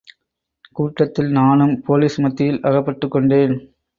[0.71, 3.55] கூட்டத்தில் நானும் போலீஸ் மத்தியில் அகப்பட்டுக்கொண்டேன்.